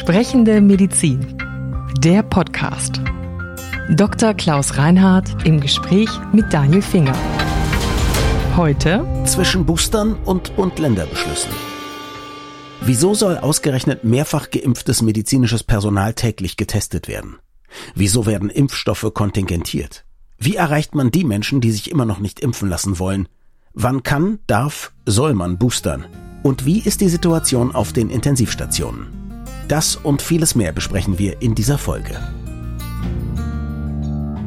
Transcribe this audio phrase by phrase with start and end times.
[0.00, 1.36] Sprechende Medizin.
[1.98, 3.02] Der Podcast.
[3.90, 4.32] Dr.
[4.32, 7.14] Klaus Reinhardt im Gespräch mit Daniel Finger.
[8.56, 11.50] Heute zwischen Boostern und Bund-Länder-Beschlüssen.
[12.80, 17.36] Wieso soll ausgerechnet mehrfach geimpftes medizinisches Personal täglich getestet werden?
[17.94, 20.06] Wieso werden Impfstoffe kontingentiert?
[20.38, 23.28] Wie erreicht man die Menschen, die sich immer noch nicht impfen lassen wollen?
[23.74, 26.06] Wann kann, darf, soll man boostern?
[26.42, 29.19] Und wie ist die Situation auf den Intensivstationen?
[29.70, 32.16] Das und vieles mehr besprechen wir in dieser Folge.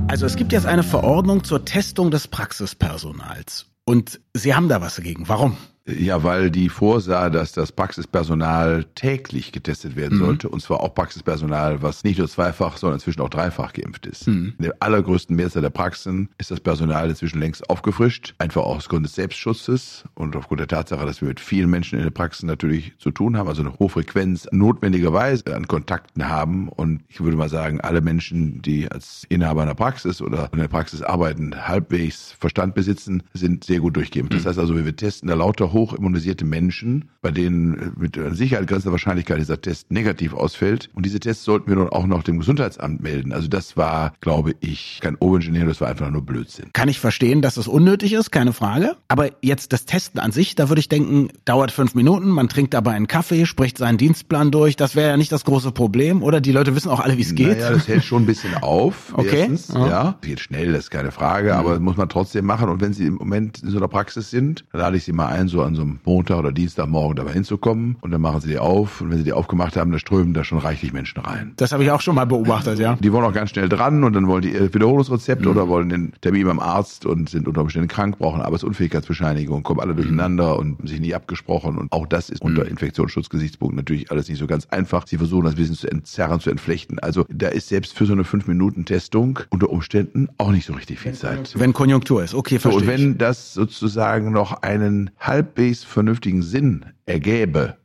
[0.10, 3.68] Also es gibt jetzt eine Verordnung zur Testung des Praxispersonals.
[3.86, 5.30] Und Sie haben da was dagegen.
[5.30, 5.56] Warum?
[5.86, 10.24] Ja, weil die vorsah, dass das Praxispersonal täglich getestet werden mhm.
[10.24, 10.50] sollte.
[10.50, 14.28] Und zwar auch Praxispersonal, was nicht nur zweifach, sondern inzwischen auch dreifach geimpft ist.
[14.28, 14.54] Mhm.
[14.58, 18.34] In der allergrößten Mehrzahl der Praxen ist das Personal inzwischen längst aufgefrischt.
[18.38, 22.06] Einfach aus Grund des Selbstschutzes und aufgrund der Tatsache, dass wir mit vielen Menschen in
[22.06, 26.70] den Praxen natürlich zu tun haben, also eine hohe Frequenz notwendigerweise an Kontakten haben.
[26.70, 30.70] Und ich würde mal sagen, alle Menschen, die als Inhaber einer Praxis oder in der
[30.70, 34.34] Praxis arbeiten, halbwegs Verstand besitzen, sind sehr gut durchgeimpft.
[34.34, 34.48] Das mhm.
[34.48, 39.40] heißt also, wir testen da lauter hochimmunisierte Menschen, bei denen äh, mit Sicherheit grenzender Wahrscheinlichkeit
[39.40, 40.90] dieser Test negativ ausfällt.
[40.94, 43.34] Und diese Tests sollten wir nun auch noch dem Gesundheitsamt melden.
[43.34, 46.70] Also das war, glaube ich, kein Oberingenieur, das war einfach nur Blödsinn.
[46.74, 48.96] Kann ich verstehen, dass das unnötig ist, keine Frage.
[49.08, 52.74] Aber jetzt das Testen an sich, da würde ich denken, dauert fünf Minuten, man trinkt
[52.74, 54.76] dabei einen Kaffee, spricht seinen Dienstplan durch.
[54.76, 56.42] Das wäre ja nicht das große Problem, oder?
[56.42, 57.48] Die Leute wissen auch alle, wie es geht.
[57.48, 59.14] Ja, naja, das hält schon ein bisschen auf.
[59.18, 59.50] okay.
[59.74, 59.88] Ja.
[59.88, 60.16] ja.
[60.22, 61.60] Geht schnell, das ist keine Frage, mhm.
[61.60, 62.70] aber muss man trotzdem machen.
[62.70, 65.28] Und wenn Sie im Moment in so einer Praxis sind, dann lade ich Sie mal
[65.28, 68.60] ein, so an so einem Montag oder Dienstagmorgen dabei hinzukommen und dann machen sie die
[68.60, 71.54] auf und wenn sie die aufgemacht haben, dann strömen da schon reichlich Menschen rein.
[71.58, 72.98] Das habe ich auch schon mal beobachtet, ja.
[73.00, 75.52] Die wollen auch ganz schnell dran und dann wollen die Wiederholungsrezept mhm.
[75.52, 79.96] oder wollen den Termin beim Arzt und sind unter Umständen krank, brauchen Arbeitsunfähigkeitsbescheinigung, kommen alle
[79.96, 82.52] durcheinander und sich nie abgesprochen und auch das ist mhm.
[82.52, 85.08] unter Infektionsschutzgesichtspunkten natürlich alles nicht so ganz einfach.
[85.08, 87.00] Sie versuchen das bisschen zu entzerren, zu entflechten.
[87.00, 91.14] Also da ist selbst für so eine 5-Minuten-Testung unter Umständen auch nicht so richtig viel
[91.14, 91.54] Zeit.
[91.58, 95.12] Wenn Konjunktur ist, okay, verstehe so, Und wenn das sozusagen noch einen
[95.54, 97.78] halbwegs vernünftigen Sinn ergäbe.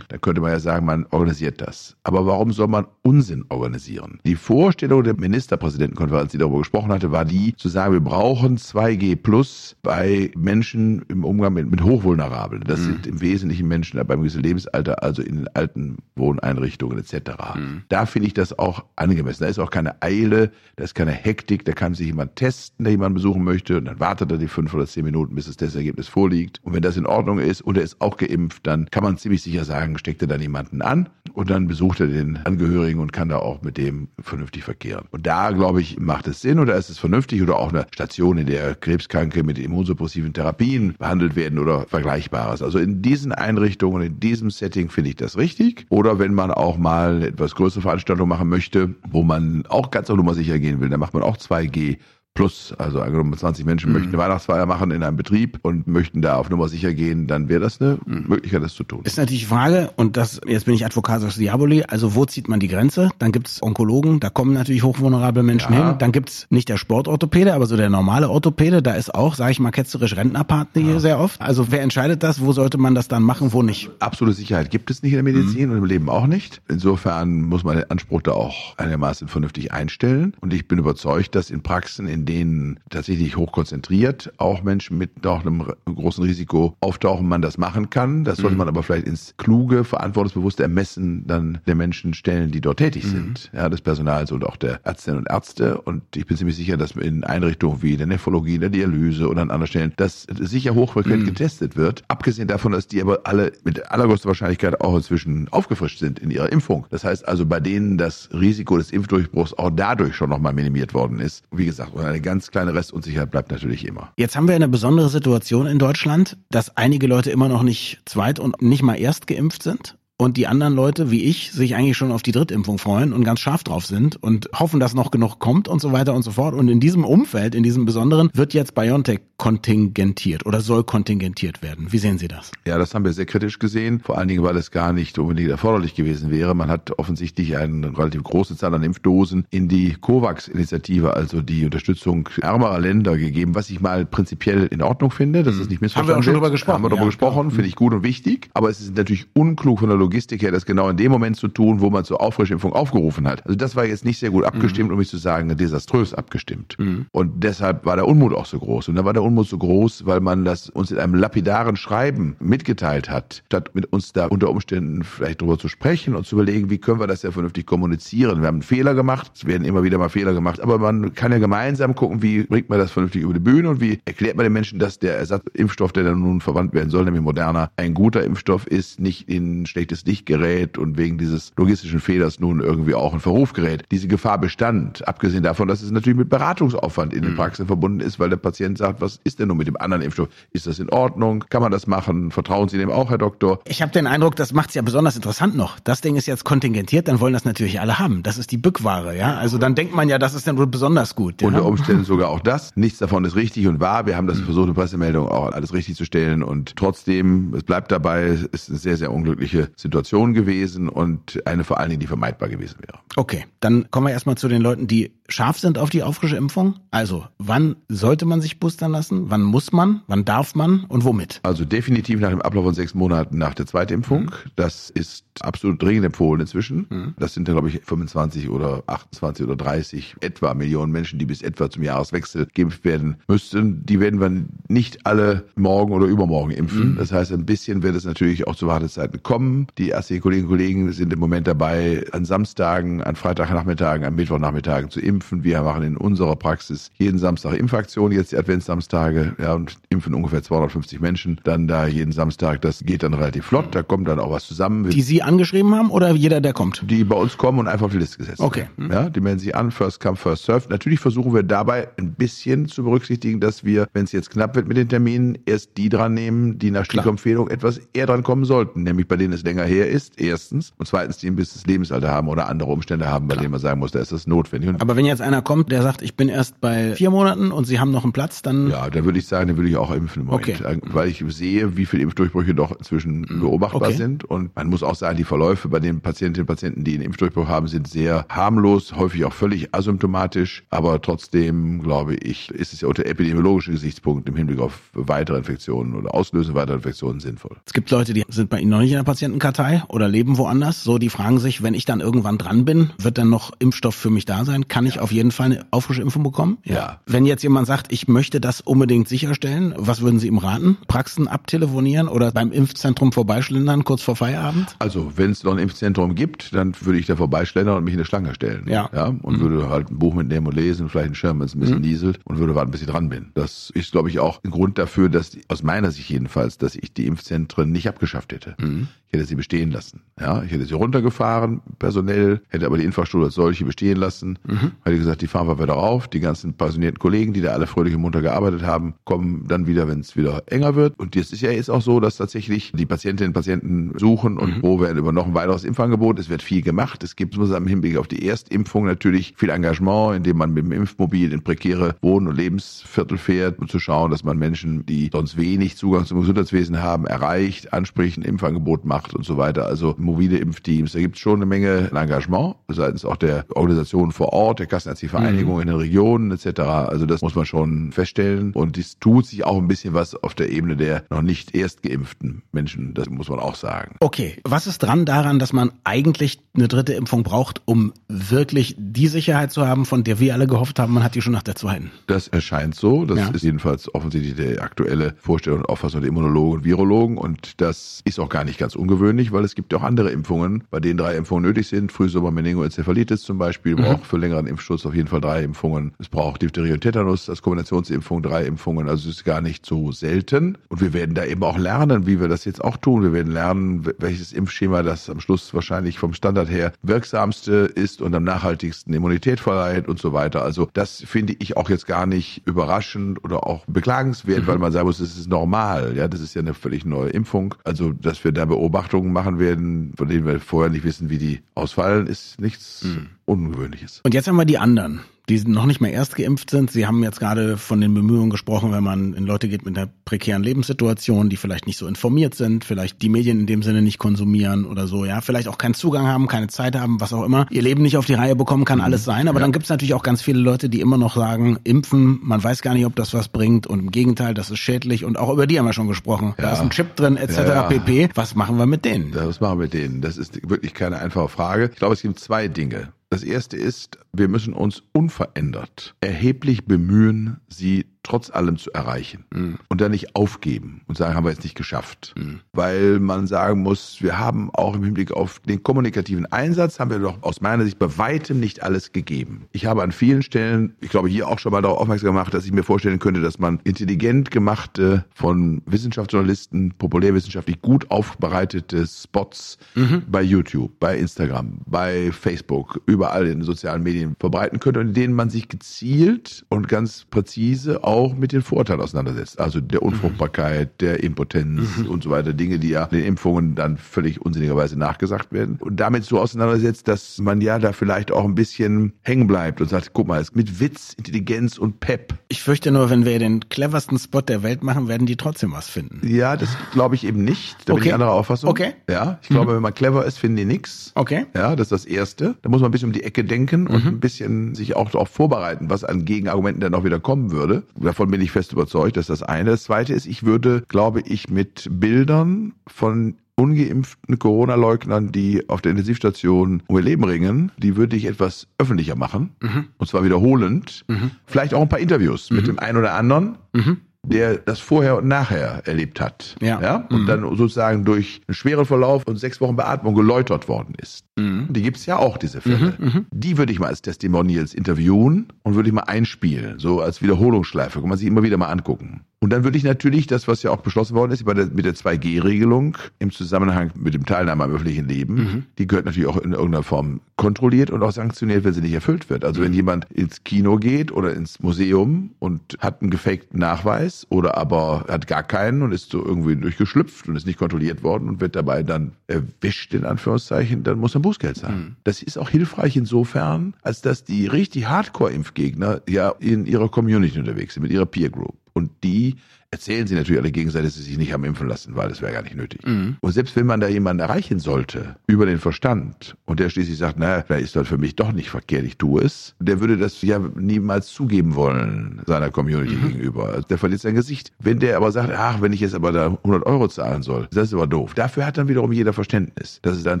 [0.08, 1.96] Da könnte man ja sagen, man organisiert das.
[2.02, 4.18] Aber warum soll man Unsinn organisieren?
[4.24, 9.14] Die Vorstellung der Ministerpräsidentenkonferenz, die darüber gesprochen hatte, war die, zu sagen, wir brauchen 2G
[9.16, 12.64] plus bei Menschen im Umgang mit, mit Hochvulnerablen.
[12.66, 12.84] Das mhm.
[12.84, 17.30] sind im Wesentlichen Menschen beim gewissen Lebensalter, also in den alten Wohneinrichtungen etc.
[17.54, 17.82] Mhm.
[17.88, 19.44] Da finde ich das auch angemessen.
[19.44, 22.90] Da ist auch keine Eile, da ist keine Hektik, da kann sich jemand testen, der
[22.90, 26.08] jemanden besuchen möchte und dann wartet er die fünf oder zehn Minuten, bis das Testergebnis
[26.08, 26.60] vorliegt.
[26.64, 29.42] Und wenn das in Ordnung ist und er ist auch geimpft, dann kann man ziemlich
[29.42, 33.12] sicher sicher sagen, steckt er da jemanden an und dann besucht er den Angehörigen und
[33.12, 35.06] kann da auch mit dem vernünftig verkehren.
[35.10, 38.38] Und da, glaube ich, macht es Sinn oder ist es vernünftig oder auch eine Station,
[38.38, 42.62] in der Krebskranke mit immunsuppressiven Therapien behandelt werden oder Vergleichbares.
[42.62, 45.86] Also in diesen Einrichtungen, in diesem Setting finde ich das richtig.
[45.88, 50.10] Oder wenn man auch mal eine etwas größere Veranstaltung machen möchte, wo man auch ganz
[50.10, 51.98] auf Nummer sicher gehen will, dann macht man auch 2G
[52.34, 53.94] plus, also angenommen 20 Menschen mhm.
[53.94, 57.48] möchten eine Weihnachtsfeier machen in einem Betrieb und möchten da auf Nummer sicher gehen, dann
[57.48, 58.26] wäre das eine mhm.
[58.28, 59.00] Möglichkeit, das zu tun.
[59.04, 62.60] Ist natürlich die Frage, und das, jetzt bin ich Advocatus Diaboli, also wo zieht man
[62.60, 63.10] die Grenze?
[63.18, 65.88] Dann gibt's Onkologen, da kommen natürlich hochvulnerable Menschen ja.
[65.88, 65.98] hin.
[65.98, 69.60] Dann gibt's nicht der Sportorthopäde, aber so der normale Orthopäde, da ist auch, sage ich
[69.60, 71.00] mal, ketzerisch Rentnerpartner hier ja.
[71.00, 71.40] sehr oft.
[71.40, 72.40] Also wer entscheidet das?
[72.40, 73.90] Wo sollte man das dann machen, wo nicht?
[73.98, 75.72] Absolute Sicherheit gibt es nicht in der Medizin mhm.
[75.72, 76.62] und im Leben auch nicht.
[76.68, 80.34] Insofern muss man den Anspruch da auch einigermaßen vernünftig einstellen.
[80.40, 85.44] Und ich bin überzeugt, dass in Praxen, in denen tatsächlich hochkonzentriert auch Menschen mit noch
[85.44, 88.24] einem großen Risiko auftauchen, man das machen kann.
[88.24, 88.58] Das sollte mhm.
[88.58, 93.08] man aber vielleicht ins kluge, verantwortungsbewusste Ermessen dann der Menschen stellen, die dort tätig mhm.
[93.08, 95.80] sind, ja, des Personals und auch der Ärztinnen und Ärzte.
[95.80, 99.50] Und ich bin ziemlich sicher, dass in Einrichtungen wie der Nephrologie, der Dialyse oder an
[99.50, 101.26] anderen Stellen, das sicher hochfrequent mhm.
[101.26, 102.04] getestet wird.
[102.08, 106.50] Abgesehen davon, dass die aber alle mit allergrößter Wahrscheinlichkeit auch inzwischen aufgefrischt sind in ihrer
[106.50, 106.86] Impfung.
[106.90, 111.20] Das heißt also, bei denen das Risiko des Impfdurchbruchs auch dadurch schon nochmal minimiert worden
[111.20, 111.44] ist.
[111.50, 114.12] Wie gesagt, eine ganz kleine Restunsicherheit bleibt natürlich immer.
[114.16, 118.38] Jetzt haben wir eine besondere Situation in Deutschland, dass einige Leute immer noch nicht zweit
[118.38, 122.12] und nicht mal erst geimpft sind und die anderen Leute, wie ich, sich eigentlich schon
[122.12, 125.66] auf die Drittimpfung freuen und ganz scharf drauf sind und hoffen, dass noch genug kommt
[125.66, 126.54] und so weiter und so fort.
[126.54, 131.86] Und in diesem Umfeld, in diesem Besonderen, wird jetzt BioNTech kontingentiert oder soll kontingentiert werden.
[131.90, 132.52] Wie sehen Sie das?
[132.66, 135.48] Ja, das haben wir sehr kritisch gesehen, vor allen Dingen, weil es gar nicht unbedingt
[135.48, 136.54] erforderlich gewesen wäre.
[136.54, 142.28] Man hat offensichtlich eine relativ große Zahl an Impfdosen in die COVAX-Initiative, also die Unterstützung
[142.42, 145.42] ärmerer Länder gegeben, was ich mal prinzipiell in Ordnung finde.
[145.42, 146.16] Das ist nicht missverstanden.
[146.16, 146.74] Haben wir auch schon darüber gesprochen.
[146.74, 148.50] Haben wir darüber ja, gesprochen, finde ich gut und wichtig.
[148.52, 151.36] Aber es ist natürlich unklug von der Logik Logistik her, das genau in dem Moment
[151.36, 153.46] zu tun, wo man zur Auffrischimpfung aufgerufen hat.
[153.46, 154.94] Also das war jetzt nicht sehr gut abgestimmt, mhm.
[154.94, 156.76] um nicht zu sagen, desaströs abgestimmt.
[156.78, 157.06] Mhm.
[157.12, 158.88] Und deshalb war der Unmut auch so groß.
[158.88, 162.34] Und da war der Unmut so groß, weil man das uns in einem lapidaren Schreiben
[162.40, 166.70] mitgeteilt hat, statt mit uns da unter Umständen vielleicht drüber zu sprechen und zu überlegen,
[166.70, 168.40] wie können wir das ja vernünftig kommunizieren.
[168.40, 171.30] Wir haben einen Fehler gemacht, es werden immer wieder mal Fehler gemacht, aber man kann
[171.30, 174.42] ja gemeinsam gucken, wie bringt man das vernünftig über die Bühne und wie erklärt man
[174.42, 178.24] den Menschen, dass der Ersatzimpfstoff, der dann nun verwandt werden soll, nämlich moderner, ein guter
[178.24, 183.14] Impfstoff ist, nicht in schlechtes Licht gerät und wegen dieses logistischen Fehlers nun irgendwie auch
[183.14, 183.84] in Verruf gerät.
[183.90, 187.36] Diese Gefahr bestand, abgesehen davon, dass es natürlich mit Beratungsaufwand in den mhm.
[187.36, 190.28] Praxen verbunden ist, weil der Patient sagt, was ist denn nun mit dem anderen Impfstoff?
[190.52, 191.44] Ist das in Ordnung?
[191.50, 192.30] Kann man das machen?
[192.30, 193.60] Vertrauen Sie dem auch, Herr Doktor?
[193.66, 195.78] Ich habe den Eindruck, das macht es ja besonders interessant noch.
[195.80, 198.22] Das Ding ist jetzt kontingentiert, dann wollen das natürlich alle haben.
[198.22, 199.36] Das ist die Bückware, ja.
[199.36, 201.42] Also dann denkt man ja, das ist dann wohl besonders gut.
[201.42, 201.48] Ja?
[201.48, 202.74] Unter Umständen sogar auch das.
[202.74, 204.06] Nichts davon ist richtig und wahr.
[204.06, 204.44] Wir haben das mhm.
[204.44, 208.70] versucht, in Pressemeldung auch alles richtig zu stellen und trotzdem, es bleibt dabei, es ist
[208.70, 209.89] eine sehr, sehr unglückliche Situation
[210.34, 212.98] gewesen und eine vor allen Dingen, die vermeidbar gewesen wäre.
[213.16, 216.76] Okay, dann kommen wir erstmal zu den Leuten, die scharf sind auf die Auffrische-Impfung.
[216.90, 219.30] Also, wann sollte man sich boostern lassen?
[219.30, 220.02] Wann muss man?
[220.06, 220.84] Wann darf man?
[220.88, 221.40] Und womit?
[221.42, 224.24] Also definitiv nach dem Ablauf von sechs Monaten nach der Zweitimpfung.
[224.24, 224.50] Mhm.
[224.56, 226.86] Das ist absolut dringend empfohlen inzwischen.
[226.90, 227.14] Mhm.
[227.18, 231.42] Das sind dann, glaube ich, 25 oder 28 oder 30 etwa Millionen Menschen, die bis
[231.42, 233.84] etwa zum Jahreswechsel geimpft werden müssten.
[233.86, 236.92] Die werden wir nicht alle morgen oder übermorgen impfen.
[236.92, 236.96] Mhm.
[236.96, 239.68] Das heißt, ein bisschen wird es natürlich auch zu Wartezeiten kommen.
[239.78, 244.90] Die ärztlichen Kolleginnen und Kollegen sind im Moment dabei, an Samstagen, an Freitagnachmittagen, an Mittwochnachmittagen
[244.90, 245.19] zu impfen.
[245.30, 250.42] Wir machen in unserer Praxis jeden Samstag Impfaktion, jetzt die Adventssamstage, ja, und impfen ungefähr
[250.42, 251.40] 250 Menschen.
[251.44, 254.88] Dann da jeden Samstag, das geht dann relativ flott, da kommt dann auch was zusammen.
[254.90, 256.82] Die Sie angeschrieben haben oder jeder, der kommt?
[256.88, 258.66] Die bei uns kommen und einfach auf die Liste gesetzt Okay.
[258.76, 258.92] Werden.
[258.92, 260.68] Ja, die melden sich an, first come, first serve.
[260.68, 264.68] Natürlich versuchen wir dabei ein bisschen zu berücksichtigen, dass wir, wenn es jetzt knapp wird
[264.68, 268.82] mit den Terminen, erst die dran nehmen, die nach Stichempfehlung etwas eher dran kommen sollten,
[268.82, 272.28] nämlich bei denen es länger her ist, erstens, und zweitens, die ein bisschen Lebensalter haben
[272.28, 273.42] oder andere Umstände haben, bei Klar.
[273.42, 274.70] denen man sagen muss, da ist das notwendig.
[274.78, 277.78] Aber wenn jetzt einer kommt, der sagt, ich bin erst bei vier Monaten und Sie
[277.78, 278.70] haben noch einen Platz, dann...
[278.70, 280.78] Ja, dann würde ich sagen, dann würde ich auch impfen im Moment, okay.
[280.84, 283.40] weil ich sehe, wie viele Impfdurchbrüche doch inzwischen mhm.
[283.40, 283.96] beobachtbar okay.
[283.96, 287.02] sind und man muss auch sagen, die Verläufe bei den Patientinnen und Patienten, die einen
[287.02, 292.80] Impfdurchbruch haben, sind sehr harmlos, häufig auch völlig asymptomatisch, aber trotzdem, glaube ich, ist es
[292.80, 297.56] ja unter epidemiologischen Gesichtspunkten im Hinblick auf weitere Infektionen oder Auslöse weiterer Infektionen sinnvoll.
[297.66, 300.84] Es gibt Leute, die sind bei Ihnen noch nicht in der Patientenkartei oder leben woanders,
[300.84, 304.10] so die fragen sich, wenn ich dann irgendwann dran bin, wird dann noch Impfstoff für
[304.10, 304.68] mich da sein?
[304.68, 304.99] Kann ich.
[305.00, 306.58] Auf jeden Fall eine Auffrischimpfung bekommen?
[306.64, 307.00] Ja.
[307.06, 310.78] Wenn jetzt jemand sagt, ich möchte das unbedingt sicherstellen, was würden Sie ihm raten?
[310.88, 314.76] Praxen abtelefonieren oder beim Impfzentrum vorbeischlendern kurz vor Feierabend?
[314.78, 318.00] Also, wenn es noch ein Impfzentrum gibt, dann würde ich da vorbeischlendern und mich in
[318.00, 318.64] eine Schlange stellen.
[318.68, 318.88] Ja.
[318.92, 319.40] ja und mhm.
[319.40, 321.82] würde halt ein Buch mitnehmen und lesen, vielleicht einen Schirm, wenn es ein bisschen mhm.
[321.82, 323.30] nieselt und würde warten, bis ich dran bin.
[323.34, 326.92] Das ist, glaube ich, auch ein Grund dafür, dass aus meiner Sicht jedenfalls, dass ich
[326.92, 328.54] die Impfzentren nicht abgeschafft hätte.
[328.58, 328.88] Mhm.
[329.08, 330.02] Ich hätte sie bestehen lassen.
[330.20, 334.38] Ja, ich hätte sie runtergefahren, personell, hätte aber die Infrastruktur als solche bestehen lassen.
[334.46, 334.72] Mhm.
[334.84, 336.08] Hätte gesagt, die fahren wir wieder auf.
[336.08, 339.88] Die ganzen pensionierten Kollegen, die da alle fröhlich und munter gearbeitet haben, kommen dann wieder,
[339.88, 340.98] wenn es wieder enger wird.
[340.98, 344.58] Und jetzt ist ja jetzt auch so, dass tatsächlich die Patientinnen und Patienten suchen und
[344.58, 344.62] mhm.
[344.62, 346.18] wo werden über noch ein weiteres Impfangebot.
[346.18, 347.02] Es wird viel gemacht.
[347.02, 350.72] Es gibt, muss im Hinblick auf die Erstimpfung natürlich viel Engagement, indem man mit dem
[350.72, 355.36] Impfmobil in prekäre Wohn- und Lebensviertel fährt, um zu schauen, dass man Menschen, die sonst
[355.36, 359.66] wenig Zugang zum Gesundheitswesen haben, erreicht, anspricht, ein Impfangebot macht macht und so weiter.
[359.66, 360.92] Also mobile Impfteams.
[360.92, 365.18] Da gibt es schon eine Menge Engagement seitens auch der Organisationen vor Ort, der Kassenärztlichen
[365.18, 365.62] Vereinigung mhm.
[365.62, 366.60] in den Regionen etc.
[366.60, 368.52] Also das muss man schon feststellen.
[368.52, 371.82] Und es tut sich auch ein bisschen was auf der Ebene der noch nicht erst
[371.82, 372.94] geimpften Menschen.
[372.94, 373.96] Das muss man auch sagen.
[374.00, 379.08] Okay, was ist dran daran, dass man eigentlich eine dritte Impfung braucht, um wirklich die
[379.08, 381.56] Sicherheit zu haben, von der wir alle gehofft haben, man hat die schon nach der
[381.56, 381.90] zweiten?
[382.06, 383.04] Das erscheint so.
[383.04, 383.28] Das ja.
[383.28, 387.18] ist jedenfalls offensichtlich die aktuelle Vorstellung und Auffassung der Immunologen und Virologen.
[387.18, 390.80] Und das ist auch gar nicht ganz ungewöhnlich weil es gibt auch andere Impfungen, bei
[390.80, 391.92] denen drei Impfungen nötig sind.
[391.92, 393.82] Frühsommer Meningoenzephalitis zum Beispiel mhm.
[393.82, 395.92] braucht für längeren Impfschutz auf jeden Fall drei Impfungen.
[395.98, 398.90] Es braucht Diphtherie und Tetanus als Kombinationsimpfung drei Impfungen.
[398.90, 400.58] Also es ist gar nicht so selten.
[400.68, 403.02] Und wir werden da eben auch lernen, wie wir das jetzt auch tun.
[403.02, 408.14] Wir werden lernen, welches Impfschema das am Schluss wahrscheinlich vom Standard her wirksamste ist und
[408.14, 410.42] am nachhaltigsten Immunität verleiht und so weiter.
[410.42, 414.46] Also das finde ich auch jetzt gar nicht überraschend oder auch beklagenswert, mhm.
[414.46, 415.96] weil man sagen muss, das ist normal.
[415.96, 417.54] Ja, das ist ja eine völlig neue Impfung.
[417.64, 421.40] Also, dass wir da Beobachtungen machen werden, von denen wir vorher nicht wissen, wie die
[421.54, 423.06] ausfallen, ist nichts mhm.
[423.30, 424.00] Ungewöhnliches.
[424.02, 426.72] Und jetzt haben wir die anderen die noch nicht mal erst geimpft sind.
[426.72, 429.88] Sie haben jetzt gerade von den Bemühungen gesprochen, wenn man in Leute geht mit einer
[430.04, 433.98] prekären Lebenssituation, die vielleicht nicht so informiert sind, vielleicht die Medien in dem Sinne nicht
[433.98, 437.46] konsumieren oder so, ja, vielleicht auch keinen Zugang haben, keine Zeit haben, was auch immer,
[437.50, 438.84] ihr Leben nicht auf die Reihe bekommen, kann mhm.
[438.84, 439.28] alles sein.
[439.28, 439.44] Aber ja.
[439.44, 442.60] dann gibt es natürlich auch ganz viele Leute, die immer noch sagen, impfen, man weiß
[442.60, 445.46] gar nicht, ob das was bringt und im Gegenteil, das ist schädlich und auch über
[445.46, 446.34] die haben wir schon gesprochen.
[446.38, 446.44] Ja.
[446.44, 447.36] Da ist ein Chip drin, etc.
[447.36, 448.08] Ja, pp.
[448.16, 449.14] Was machen wir mit denen?
[449.14, 450.00] Was machen wir mit denen?
[450.00, 451.70] Das ist wirklich keine einfache Frage.
[451.72, 452.88] Ich glaube, es gibt zwei Dinge.
[453.10, 459.58] Das erste ist, wir müssen uns unverändert erheblich bemühen, sie trotz allem zu erreichen mhm.
[459.68, 462.14] und dann nicht aufgeben und sagen, haben wir jetzt nicht geschafft.
[462.16, 462.40] Mhm.
[462.52, 466.98] Weil man sagen muss, wir haben auch im Hinblick auf den kommunikativen Einsatz, haben wir
[466.98, 469.46] doch aus meiner Sicht bei weitem nicht alles gegeben.
[469.52, 472.46] Ich habe an vielen Stellen, ich glaube hier auch schon mal darauf aufmerksam gemacht, dass
[472.46, 480.02] ich mir vorstellen könnte, dass man intelligent gemachte, von Wissenschaftsjournalisten, populärwissenschaftlich gut aufbereitete Spots mhm.
[480.08, 484.94] bei YouTube, bei Instagram, bei Facebook, überall in den sozialen Medien verbreiten könnte und in
[484.94, 489.40] denen man sich gezielt und ganz präzise auch mit den Vorteilen auseinandersetzt.
[489.40, 491.86] Also der Unfruchtbarkeit, der Impotenz mhm.
[491.86, 492.32] und so weiter.
[492.32, 495.56] Dinge, die ja den Impfungen dann völlig unsinnigerweise nachgesagt werden.
[495.58, 499.68] Und damit so auseinandersetzt, dass man ja da vielleicht auch ein bisschen hängen bleibt und
[499.68, 502.14] sagt, guck mal, mit Witz, Intelligenz und Pep.
[502.28, 505.68] Ich fürchte nur, wenn wir den cleversten Spot der Welt machen, werden die trotzdem was
[505.68, 506.06] finden.
[506.06, 507.56] Ja, das glaube ich eben nicht.
[507.64, 507.80] Da okay.
[507.80, 508.50] bin ich anderer Auffassung.
[508.50, 508.74] Okay.
[508.88, 509.56] Ja, ich glaube, mhm.
[509.56, 510.92] wenn man clever ist, finden die nichts.
[510.94, 511.26] Okay.
[511.34, 512.36] Ja, das ist das Erste.
[512.42, 513.90] Da muss man ein bisschen um die Ecke denken und mhm.
[513.90, 517.62] ein bisschen sich auch darauf vorbereiten, was an Gegenargumenten dann auch wieder kommen würde.
[517.80, 519.50] Davon bin ich fest überzeugt, dass das eine.
[519.50, 525.70] Das zweite ist, ich würde, glaube ich, mit Bildern von ungeimpften Corona-Leugnern, die auf der
[525.70, 529.30] Intensivstation um ihr Leben ringen, die würde ich etwas öffentlicher machen.
[529.40, 529.68] Mhm.
[529.78, 530.84] Und zwar wiederholend.
[530.88, 531.12] Mhm.
[531.24, 532.46] Vielleicht auch ein paar Interviews mit mhm.
[532.46, 533.38] dem einen oder anderen.
[533.54, 536.36] Mhm der das vorher und nachher erlebt hat.
[536.40, 536.60] Ja.
[536.60, 536.86] ja?
[536.90, 537.06] Und mhm.
[537.06, 541.04] dann sozusagen durch einen schweren Verlauf und sechs Wochen Beatmung geläutert worden ist.
[541.20, 541.52] Mhm.
[541.52, 542.74] Die gibt's ja auch, diese Fälle.
[542.78, 543.06] Mhm, mhm.
[543.12, 547.80] Die würde ich mal als Testimonials interviewen und würde ich mal einspielen, so als Wiederholungsschleife.
[547.80, 549.02] Kann man sich immer wieder mal angucken.
[549.22, 551.74] Und dann würde ich natürlich das, was ja auch beschlossen worden ist, der, mit der
[551.74, 555.42] 2G-Regelung im Zusammenhang mit dem Teilnahme am öffentlichen Leben, mhm.
[555.58, 559.10] die gehört natürlich auch in irgendeiner Form kontrolliert und auch sanktioniert, wenn sie nicht erfüllt
[559.10, 559.26] wird.
[559.26, 564.38] Also wenn jemand ins Kino geht oder ins Museum und hat einen gefakten Nachweis oder
[564.38, 568.22] aber hat gar keinen und ist so irgendwie durchgeschlüpft und ist nicht kontrolliert worden und
[568.22, 571.58] wird dabei dann erwischt, in Anführungszeichen, dann muss er Bußgeld zahlen.
[571.58, 571.76] Mhm.
[571.82, 577.54] Das ist auch hilfreich insofern, als dass die richtig Hardcore-Impfgegner ja in ihrer Community unterwegs
[577.54, 578.36] sind, mit ihrer Peer Group.
[578.52, 579.16] Und die
[579.52, 582.12] erzählen sie natürlich alle gegenseitig, dass sie sich nicht haben impfen lassen, weil das wäre
[582.12, 582.64] gar nicht nötig.
[582.64, 582.96] Mhm.
[583.00, 586.98] Und selbst wenn man da jemanden erreichen sollte, über den Verstand, und der schließlich sagt,
[586.98, 590.00] naja, da ist das für mich doch nicht verkehrt, ich tue es, der würde das
[590.02, 592.88] ja niemals zugeben wollen, seiner Community mhm.
[592.88, 593.28] gegenüber.
[593.30, 594.32] Also der verliert sein Gesicht.
[594.38, 597.48] Wenn der aber sagt, ach, wenn ich jetzt aber da 100 Euro zahlen soll, das
[597.48, 597.94] ist aber doof.
[597.94, 600.00] Dafür hat dann wiederum jeder Verständnis, dass es dann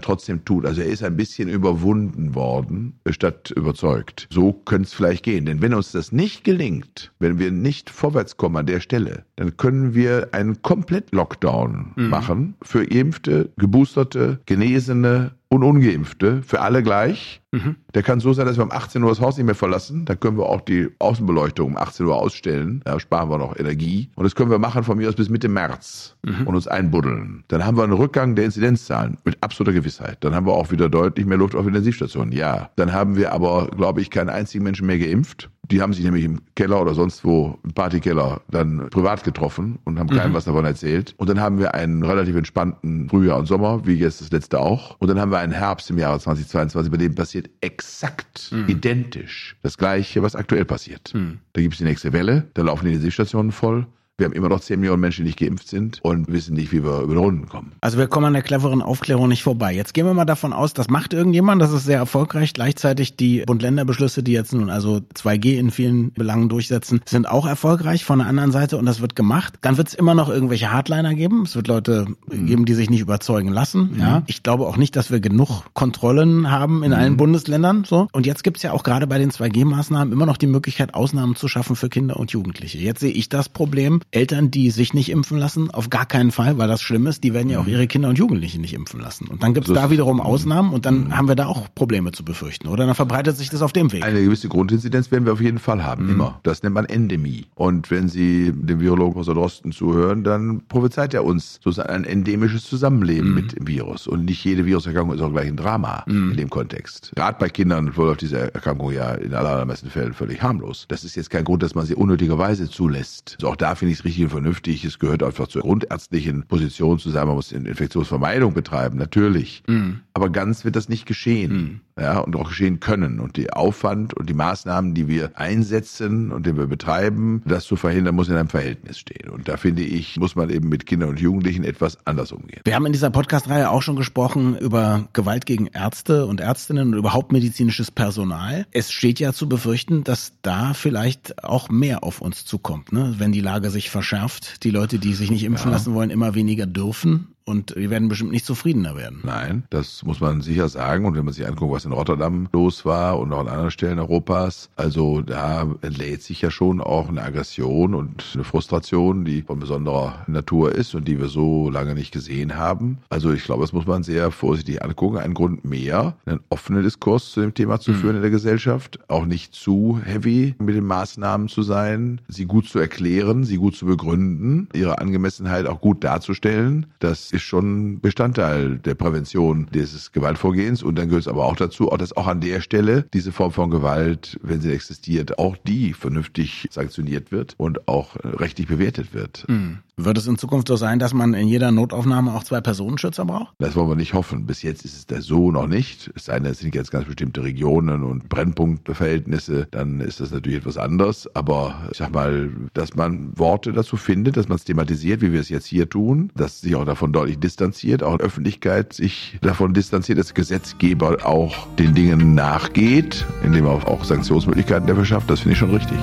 [0.00, 0.64] trotzdem tut.
[0.64, 4.28] Also er ist ein bisschen überwunden worden, statt überzeugt.
[4.32, 5.46] So könnte es vielleicht gehen.
[5.46, 9.56] Denn wenn uns das nicht gelingt, wenn wir nicht vorwärts kommen an der Stelle, dann
[9.56, 12.08] können wir einen Komplett-Lockdown mhm.
[12.10, 17.40] machen für Geimpfte, Geboosterte, Genesene und Ungeimpfte, für alle gleich.
[17.50, 17.76] Mhm.
[17.94, 20.04] Der kann so sein, dass wir um 18 Uhr das Haus nicht mehr verlassen.
[20.04, 22.82] Dann können wir auch die Außenbeleuchtung um 18 Uhr ausstellen.
[22.84, 24.10] Da sparen wir noch Energie.
[24.14, 26.46] Und das können wir machen von mir aus bis Mitte März mhm.
[26.46, 27.44] und uns einbuddeln.
[27.48, 30.18] Dann haben wir einen Rückgang der Inzidenzzahlen mit absoluter Gewissheit.
[30.20, 32.32] Dann haben wir auch wieder deutlich mehr Luft auf Intensivstationen.
[32.32, 32.68] Ja.
[32.76, 35.48] Dann haben wir aber, glaube ich, keinen einzigen Menschen mehr geimpft.
[35.70, 39.98] Die haben sich nämlich im Keller oder sonst wo, im Partykeller, dann privat getroffen und
[39.98, 40.34] haben keinem mhm.
[40.34, 41.14] was davon erzählt.
[41.16, 44.96] Und dann haben wir einen relativ entspannten Frühjahr und Sommer, wie jetzt das letzte auch.
[44.98, 48.68] Und dann haben wir einen Herbst im Jahre 2022, bei dem passiert exakt mhm.
[48.68, 51.12] identisch das Gleiche, was aktuell passiert.
[51.14, 51.38] Mhm.
[51.52, 53.86] Da gibt es die nächste Welle, da laufen die Intensivstationen voll.
[54.20, 56.84] Wir haben immer noch 10 Millionen Menschen, die nicht geimpft sind und wissen nicht, wie
[56.84, 57.72] wir über die Runden kommen.
[57.80, 59.72] Also wir kommen an der cleveren Aufklärung nicht vorbei.
[59.72, 62.52] Jetzt gehen wir mal davon aus, das macht irgendjemand, das ist sehr erfolgreich.
[62.52, 68.04] Gleichzeitig die Bund-Länder-Beschlüsse, die jetzt nun also 2G in vielen Belangen durchsetzen, sind auch erfolgreich
[68.04, 69.54] von der anderen Seite und das wird gemacht.
[69.62, 71.44] Dann wird es immer noch irgendwelche Hardliner geben.
[71.44, 72.46] Es wird Leute mhm.
[72.46, 73.92] geben, die sich nicht überzeugen lassen.
[73.94, 74.00] Mhm.
[74.00, 76.96] Ja, Ich glaube auch nicht, dass wir genug Kontrollen haben in mhm.
[76.98, 77.84] allen Bundesländern.
[77.84, 78.06] So.
[78.12, 81.36] Und jetzt gibt es ja auch gerade bei den 2G-Maßnahmen immer noch die Möglichkeit, Ausnahmen
[81.36, 82.76] zu schaffen für Kinder und Jugendliche.
[82.76, 86.58] Jetzt sehe ich das Problem, Eltern, die sich nicht impfen lassen, auf gar keinen Fall,
[86.58, 87.72] weil das schlimm ist, die werden ja auch mhm.
[87.72, 89.28] ihre Kinder und Jugendlichen nicht impfen lassen.
[89.28, 91.16] Und dann gibt es da wiederum Ausnahmen und dann mhm.
[91.16, 92.68] haben wir da auch Probleme zu befürchten.
[92.68, 94.04] Oder dann verbreitet sich das auf dem Weg.
[94.04, 96.10] Eine gewisse Grundinzidenz werden wir auf jeden Fall haben, mhm.
[96.10, 96.40] immer.
[96.42, 97.46] Das nennt man Endemie.
[97.54, 102.64] Und wenn Sie dem Virologen Professor Drosten zuhören, dann prophezeit er uns sozusagen ein endemisches
[102.64, 103.34] Zusammenleben mhm.
[103.34, 104.08] mit dem Virus.
[104.08, 106.32] Und nicht jede Viruserkrankung ist auch gleich ein Drama mhm.
[106.32, 107.12] in dem Kontext.
[107.14, 110.86] Gerade bei Kindern verläuft diese Erkrankung ja in allermeisten Fällen völlig harmlos.
[110.88, 113.36] Das ist jetzt kein Grund, dass man sie unnötigerweise zulässt.
[113.38, 114.84] Also auch da finde ich es richtig vernünftig.
[114.84, 117.26] Es gehört einfach zur grundärztlichen Position zu sein.
[117.26, 119.62] Man muss Infektionsvermeidung betreiben, natürlich.
[119.66, 120.00] Mhm.
[120.12, 121.52] Aber ganz wird das nicht geschehen.
[121.52, 121.80] Mhm.
[122.00, 123.20] Ja, und auch geschehen können.
[123.20, 127.76] Und die Aufwand und die Maßnahmen, die wir einsetzen und die wir betreiben, das zu
[127.76, 129.30] verhindern, muss in einem Verhältnis stehen.
[129.30, 132.60] Und da finde ich, muss man eben mit Kindern und Jugendlichen etwas anders umgehen.
[132.64, 136.98] Wir haben in dieser Podcast-Reihe auch schon gesprochen über Gewalt gegen Ärzte und Ärztinnen und
[136.98, 138.66] überhaupt medizinisches Personal.
[138.70, 143.14] Es steht ja zu befürchten, dass da vielleicht auch mehr auf uns zukommt, ne?
[143.18, 145.76] wenn die Lage sich verschärft, die Leute, die sich nicht impfen ja.
[145.76, 149.20] lassen wollen, immer weniger dürfen und wir werden bestimmt nicht zufriedener werden.
[149.24, 151.04] Nein, das muss man sicher sagen.
[151.04, 153.98] Und wenn man sich anguckt, was in Rotterdam los war und auch an anderen Stellen
[153.98, 159.58] Europas, also da entlädt sich ja schon auch eine Aggression und eine Frustration, die von
[159.58, 162.98] besonderer Natur ist und die wir so lange nicht gesehen haben.
[163.08, 165.18] Also ich glaube, das muss man sehr vorsichtig angucken.
[165.18, 167.96] Ein Grund mehr, einen offenen Diskurs zu dem Thema zu mhm.
[167.96, 172.68] führen in der Gesellschaft, auch nicht zu heavy mit den Maßnahmen zu sein, sie gut
[172.68, 176.86] zu erklären, sie gut zu begründen, ihre Angemessenheit auch gut darzustellen.
[177.32, 180.82] Ist schon Bestandteil der Prävention dieses Gewaltvorgehens.
[180.82, 183.52] Und dann gehört es aber auch dazu, auch dass auch an der Stelle diese Form
[183.52, 189.44] von Gewalt, wenn sie existiert, auch die vernünftig sanktioniert wird und auch rechtlich bewertet wird.
[189.48, 189.78] Mhm.
[190.04, 193.54] Wird es in Zukunft so sein, dass man in jeder Notaufnahme auch zwei Personenschützer braucht?
[193.58, 194.46] Das wollen wir nicht hoffen.
[194.46, 196.10] Bis jetzt ist es das so noch nicht.
[196.14, 200.58] Es sei denn, es sind jetzt ganz bestimmte Regionen und Brennpunktverhältnisse, dann ist das natürlich
[200.60, 201.28] etwas anders.
[201.34, 205.40] Aber ich sag mal, dass man Worte dazu findet, dass man es thematisiert, wie wir
[205.40, 209.74] es jetzt hier tun, dass sich auch davon deutlich distanziert, auch in Öffentlichkeit sich davon
[209.74, 215.28] distanziert, dass der Gesetzgeber auch den Dingen nachgeht, indem er auch Sanktionsmöglichkeiten dafür schafft.
[215.28, 215.98] Das finde ich schon richtig.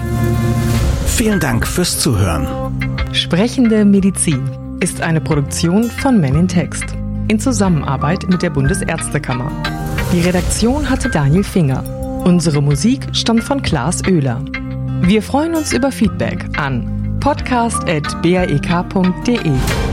[1.08, 2.48] Vielen Dank fürs Zuhören.
[3.18, 4.48] Sprechende Medizin
[4.80, 6.86] ist eine Produktion von Men in Text
[7.30, 9.52] in Zusammenarbeit mit der Bundesärztekammer.
[10.14, 11.84] Die Redaktion hatte Daniel Finger.
[12.24, 14.46] Unsere Musik stammt von Klaas Oehler.
[15.02, 19.87] Wir freuen uns über Feedback an podcast.baek.de.